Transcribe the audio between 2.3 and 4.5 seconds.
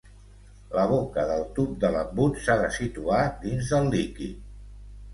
s'ha de situar dins del líquid.